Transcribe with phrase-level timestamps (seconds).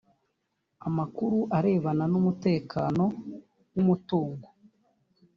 [0.87, 3.03] amakuru arebana n umutekano
[3.73, 4.47] w umutungo